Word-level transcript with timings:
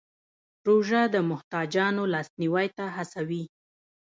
روژه 0.67 1.01
د 1.13 1.15
محتاجانو 1.29 2.03
لاسنیوی 2.13 2.67
ته 2.77 2.85
هڅوي. 2.95 3.43